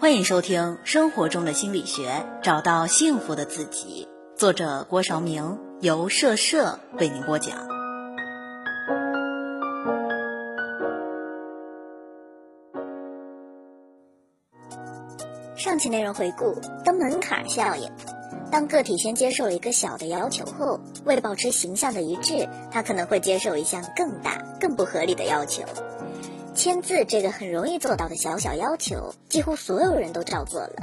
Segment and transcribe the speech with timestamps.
[0.00, 4.08] 欢迎收听《生活中的心理学：找到幸福的自己》，
[4.38, 7.68] 作者郭绍明，由社社为您播讲。
[15.54, 17.92] 上期内容回顾：登门槛效应。
[18.50, 25.62] 当个体先接受了一个小的要求后，为了保持形象的一致，他可能会接受一项更大、更不合理的要求。
[26.54, 30.74] 签字这个很容易做到的小小要求，几乎所有人都照做了。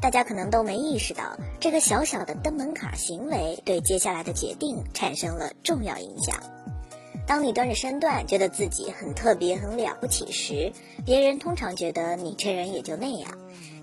[0.00, 6.36] 大家可能都没意识到，这个小小的登门槛行为对接下来的决定产生了重要影响。
[7.26, 10.72] 当你端着身段，觉得自己很特别、很了不起时，
[11.04, 13.30] 别人通常觉得你这人也就那样。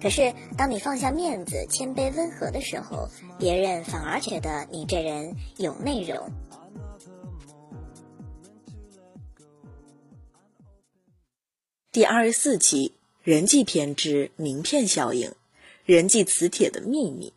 [0.01, 3.07] 可是，当你放下面子、谦卑温和的时候，
[3.37, 6.29] 别人反而觉得你这人有内容。
[11.95, 12.91] 第二十四期：
[13.23, 15.31] 人际偏执、名片效应、
[15.85, 17.31] 人际磁铁的秘密。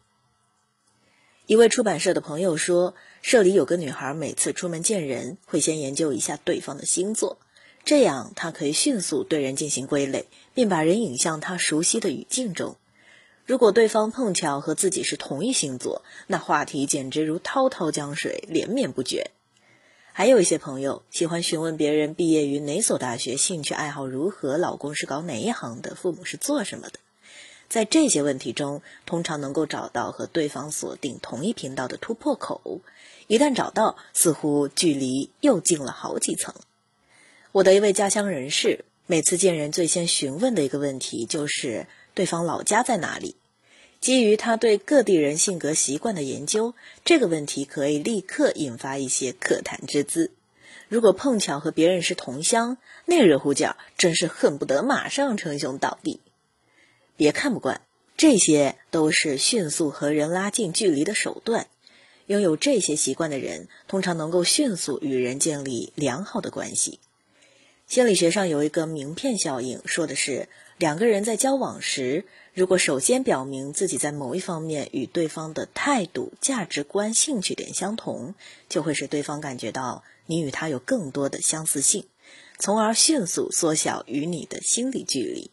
[1.47, 7.39] 一位出版社的朋友说，社里有个女孩，每次出门见人会先研究一下对方的星座，
[7.85, 12.75] 这样她可以迅速对人进行归类，并把人引向她熟悉的语境中。
[13.47, 19.31] 如果对方碰巧和自己是同一星座，那话题简直如滔滔江水，连绵不绝。
[20.19, 26.99] 还有一些朋友喜欢询问别人毕业于哪所大学、兴趣爱好如何、老公是搞哪一行的、父母是做什么的。
[27.69, 32.81] 在这些问题中，通常能够找到和对方锁定同一频道的突破口。
[33.29, 36.53] 一旦找到，似乎距离又近了好几层。
[37.53, 43.37] 我的一位家乡人士，每次见人最先询问的一个问题就是对方老家在哪里。
[44.01, 50.31] 基于他对各地人性格习惯的研究，这个问题可以立刻引发一些可谈之资。
[50.89, 56.21] 如果碰巧和别人是同乡，那热乎劲儿真是恨不得马上称兄道弟。
[57.17, 57.83] 别看不惯，
[58.17, 61.67] 这些都是迅速和人拉近距离的手段。
[62.27, 67.01] 拥有这些习惯的人，通常能够迅速与人建立良好的关系。
[67.87, 72.25] 心理学上有一个名片效应，说的是两个人在交往时。
[72.55, 78.35] 如果首先表明自己在某一方面与对方的态度、价值观、兴趣点相同，
[78.69, 82.07] 就会使对方感觉到你与他有更多的相似性，
[82.59, 85.53] 从而迅速缩小与你的心理距离。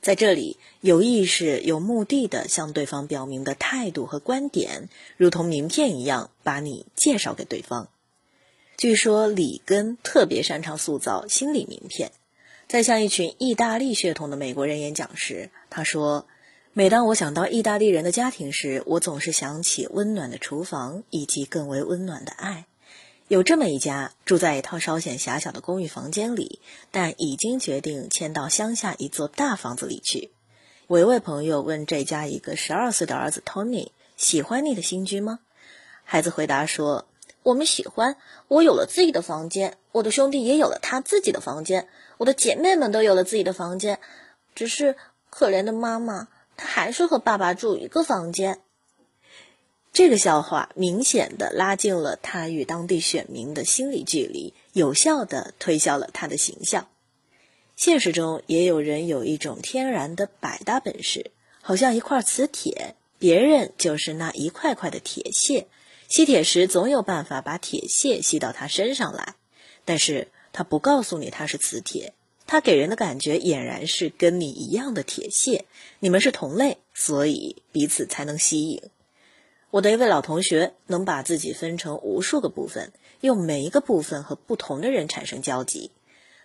[0.00, 7.88] 在这里，有意识、有目的的向对方表明的态度和观点，如同名片一样，把你介绍给对方。
[8.76, 12.12] 据说里根特别擅长塑造心理名片。
[12.68, 16.26] 在向一群意大利血统的美国人演讲时，他说
[16.74, 22.66] ：“每当我想到意大利人的家庭时，我总是想起温暖的厨房以及更为温暖的爱。
[23.26, 30.30] 有这么一家住在一套稍显狭小的公寓房间里，但已经决定迁到乡下一座大房子里去。”
[30.88, 35.38] 我一位朋友问这家一个十二岁的儿子 Tony：“ 喜欢你的新居吗？”
[36.04, 37.06] 孩子回答说
[37.42, 38.18] ：“我们喜欢。
[38.46, 44.00] 我有了自己的房间，我的兄弟也有了他自己的房间。”我的姐妹们都有了自己的房间，
[44.54, 44.96] 只是
[45.30, 48.60] 可怜的妈妈，她还是和爸爸住一个房间。
[49.92, 56.88] 这个笑话明显的拉近了他与当地选民的心理距离，有效的推销了他的形象。
[57.76, 61.30] 现实中也有人有一种天然的百搭本事，
[61.62, 65.68] 好像一块磁铁，别人就是那一块块的铁屑，
[66.08, 69.36] 吸铁石总有办法把铁屑吸到他身上来，
[69.84, 70.26] 但是。
[70.58, 72.14] 他不告诉你他是磁铁，
[72.44, 75.66] 他给人的感觉俨然是跟你一样的铁屑。
[76.00, 78.82] 你们是同类，所以彼此才能吸引。
[79.70, 85.92] 我的一位老同学能把自己分成无数个部分，用每一个部分和不同的人产生交集。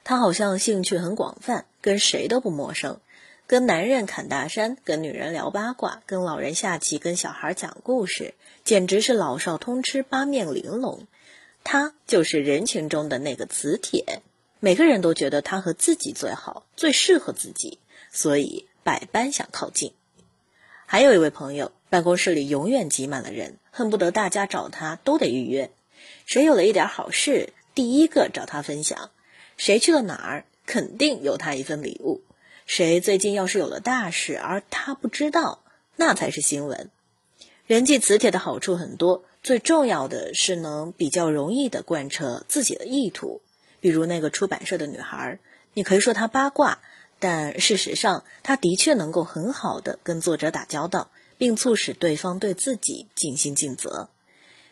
[0.03, 2.99] 他好像兴趣很广泛，跟谁都不陌生。
[3.47, 11.07] 跟男人侃大山，跟女人聊八卦，跟老人下棋，跟小孩讲故事，简直是老少通吃，八面玲珑。
[11.63, 14.21] 他就是人群中的那个磁铁，
[14.59, 17.79] 每个人都觉得他和自己最好，最适合自己，
[18.11, 19.93] 所以百般想靠近。
[20.85, 25.71] 还有一位朋友，办公室里永远挤满了人，恨不得大家找他都得预约。
[26.25, 29.09] 谁有了一点好事，第一个找他分享；
[29.57, 32.21] 谁去了哪儿，肯定有他一份礼物。
[32.65, 35.63] 谁最近要是有了大事，而他不知道，
[35.95, 36.89] 那才是新闻。
[37.65, 39.23] 人际磁铁的好处很多。
[39.43, 43.41] 最重要的是能比较容易的贯彻自己的意图，
[43.81, 45.37] 比如那个出版社的女孩，
[45.73, 46.79] 你可以说她八卦，
[47.19, 54.07] 但事实上她的确能够很好的跟作者打交道，并促使对方对自己尽心尽责。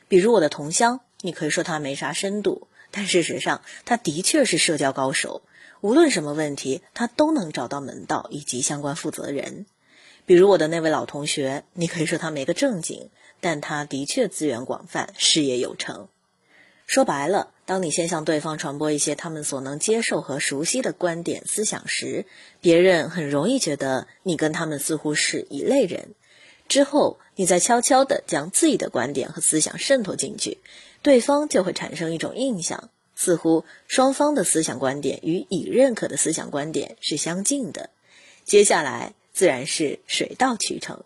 [0.08, 5.42] 比如我的同乡，你可以说他没啥深度，但事实上他的确是社交高手。
[5.82, 9.66] 无论什么问题，他都能找到门道以及相关负责人。
[10.26, 13.10] 比如我的那位老同学，你可以说他没个正经，
[13.42, 16.08] 但他的确资源广泛，事业有成。
[16.88, 22.26] 说白了，当你先向对方传播一些他们所能接受和熟悉的观点、思想时，
[22.60, 26.16] 别人很容易觉得你跟他们似乎是一类人。
[26.68, 30.58] 之后，你再悄悄地将自己的观点和思想渗透进去，
[31.02, 37.90] 对方就会产生一种印象，似乎双方的思想观点与已认可的思想观点是相近的。
[38.44, 41.04] 接下来自然是水到渠成。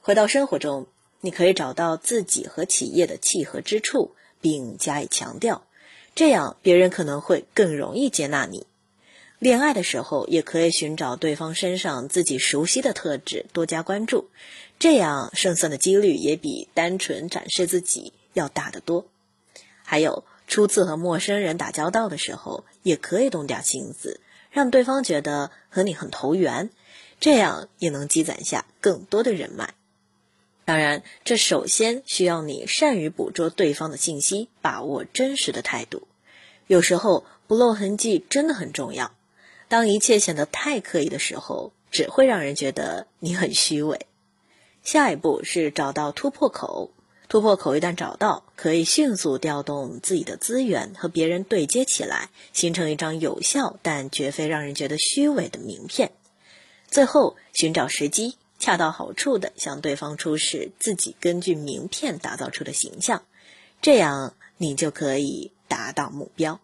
[0.00, 0.86] 回到生活中，
[1.26, 4.12] 你可以找到自己和企业的契合之处。
[4.42, 5.66] 并加以强调，
[6.14, 8.66] 这样别人可能会更容易接纳你。
[9.40, 14.28] 恋爱的时候，也可以寻找对方身上自己熟悉的特质，多加关注，
[14.78, 19.06] 这样胜算的几率也比单纯展示自己要大得多。
[19.82, 24.20] 还有，初次和陌生人打交道的时候，也可以动点心思，
[24.50, 26.70] 让对方觉得和你很投缘，
[27.18, 29.74] 这样也能积攒下更多的人脉。
[30.66, 36.08] 当然，这首先需要你善于捕捉对方的信息，把握真实的态度。
[36.66, 39.12] 有时候不露痕迹真的很重要。
[39.68, 44.06] 当一切显得太刻意的时候，只会让人觉得你很虚伪。
[44.82, 46.90] 下一步是找到突破口。
[47.28, 56.10] 突破口一旦找到，可以迅速调动自己的资源和别人对接起来，形成一张有效但绝非让人觉得虚伪的名片。
[56.88, 58.36] 最后，寻找时机。
[58.58, 63.22] 恰到好处的向对方出示自己根据名片打造出的形象，
[63.82, 66.60] 这样你就可以达到目标。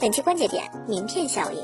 [0.00, 1.60] 本期关节点：名片效应。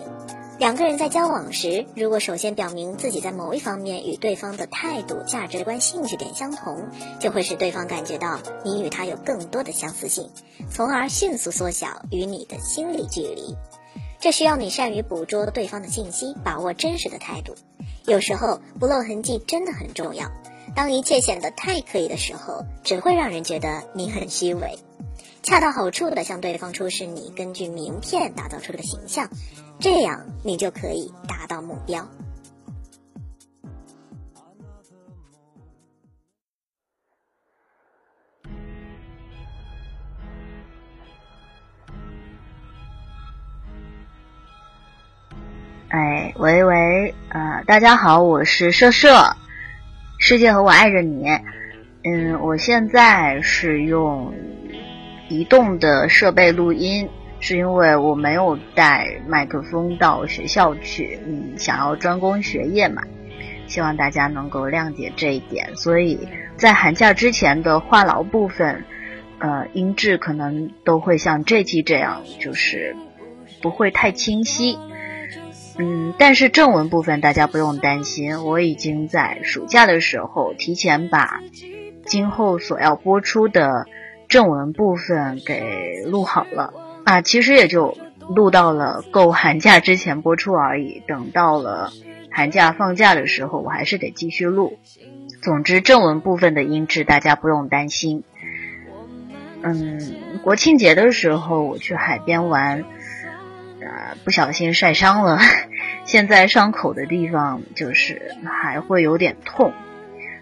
[0.58, 6.88] 两个人在交往时，如果首先表明自己在某一方面与对方的态度、价值观、兴趣点相同，
[7.20, 10.30] 就会使对方感觉到你与他有更多的相似性，
[10.70, 13.54] 从而迅速缩小与你的心理距离。
[14.26, 17.54] 这需要你善于捕捉对方的信息，把握真实的态度。
[18.06, 20.32] 有时候不露痕迹真的很重要。
[20.74, 24.80] 当一切显得太刻意的时候，只会让人觉得你很虚伪。
[25.44, 29.30] 恰到好处的向对方出示你根据名片打造出的形象，
[29.78, 32.08] 这样你就可以达到目标。
[45.88, 49.36] 哎，喂喂，呃，大家好，我是社社，
[50.18, 51.28] 世界和我爱着你。
[52.02, 54.34] 嗯，我现在是用
[55.28, 63.02] 移动的设备录音，是因为我没有带麦克风到学校去，嗯，想要专攻学业嘛，
[63.68, 65.76] 希望大家能够谅解这一点。
[65.76, 68.84] 所以在寒假之前的话痨部分，
[69.38, 72.96] 呃，音质可能都会像这期这样，就是
[73.62, 74.76] 不会太清晰。
[75.78, 81.40] 嗯，但是正文部分大家不用担心，我已经在暑假的时候提前把
[82.06, 83.86] 今后所要播出的
[84.26, 86.72] 正文部分给录好了
[87.04, 87.96] 啊，其实也就
[88.34, 91.02] 录到了够寒假之前播出而已。
[91.06, 91.92] 等到了
[92.30, 94.78] 寒假放假的时候，我还是得继续录。
[95.42, 98.24] 总之，正文部分的音质大家不用担心。
[99.62, 100.00] 嗯，
[100.42, 102.84] 国庆节的时候我去海边玩。
[103.86, 105.38] 呃，不小心晒伤了，
[106.04, 109.72] 现在伤口的地方就是还会有点痛，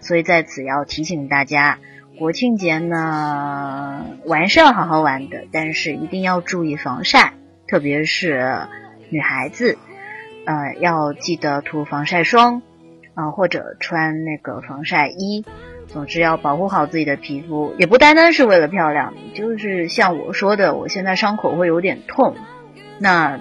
[0.01, 1.77] 所以在此要提醒大家，
[2.17, 7.33] 国庆节呢玩是要好好玩的，但是一定要注意防晒，
[7.67, 8.67] 特别是
[9.09, 9.77] 女孩子，
[10.45, 12.63] 呃，要记得涂防晒霜，
[13.13, 15.45] 啊，或者穿那个防晒衣，
[15.87, 22.35] 总之要保护好自己的皮肤，也不单单是为了漂亮，就是像我说的，我现在伤口会有点痛。
[22.99, 23.39] 那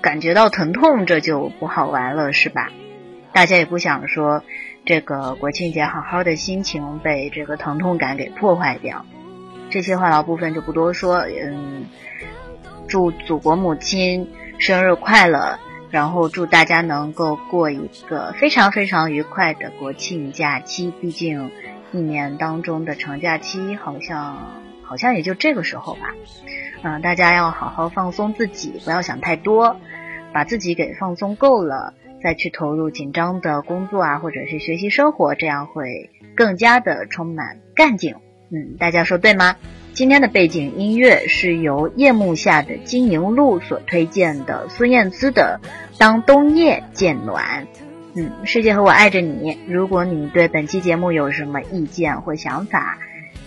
[0.00, 2.70] 感觉到疼痛，这就不好玩了，是吧？
[3.32, 4.42] 大家也不想说
[4.84, 9.06] 这个国庆节好好的心情被这个疼痛感给破坏掉。
[9.70, 11.20] 这些话痨部分就不多说。
[11.20, 11.86] 嗯，
[12.88, 15.58] 祝祖国母亲生日快乐，
[15.90, 20.92] 然后祝大家能够过一个非常非常愉快的国庆假期。
[21.00, 21.50] 毕竟
[21.90, 24.36] 一年当中的长假期好像
[24.82, 26.14] 好像也就这个时候吧。
[26.82, 29.76] 嗯，大家要好好放松自己，不要想太多，
[30.32, 38.16] 把自己给放松够了，再去投入紧张的工作啊，或者是学习生活，这样会更加的充满干劲。
[38.50, 39.56] 嗯，大家说对吗？
[39.94, 45.60] 今天的背景音乐是由夜幕下的金银路所推荐的孙燕姿的
[45.98, 47.64] 《当冬夜渐暖》。
[48.14, 49.58] 嗯，世界和我爱着你。
[49.68, 52.98] 如果你对本期节目有什么意见或想法，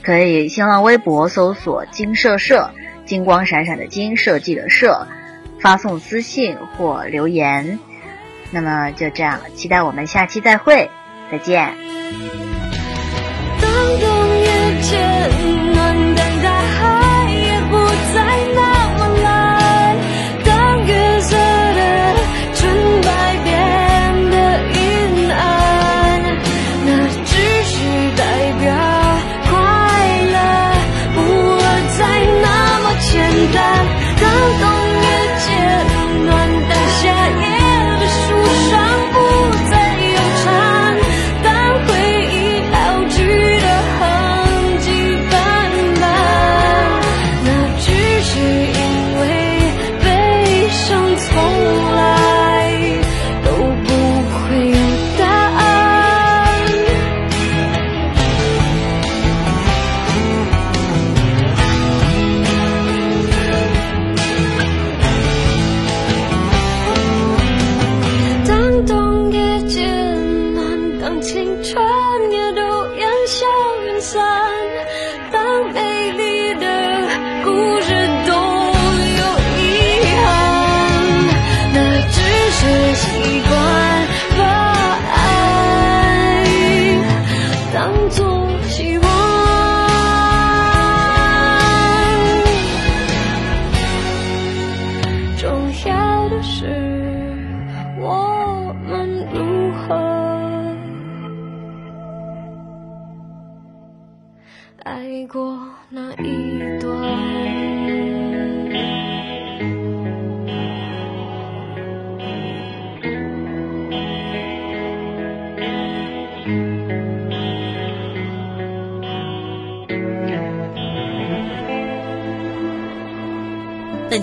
[0.02, 2.72] 可以新浪微博搜索金社社。
[3.06, 5.08] 金光闪闪的金，设计的设，
[5.60, 7.80] 发送私信或留言。
[8.52, 10.90] 那么就这样，期待我们下期再会，
[11.32, 11.74] 再见。
[13.62, 15.35] 当冬夜渐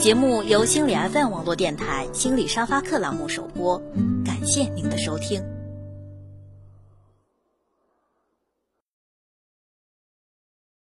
[0.03, 3.81] 节目由心理 FM 网络电台心理沙发客栏目首播，
[4.25, 5.52] 感谢您的收听。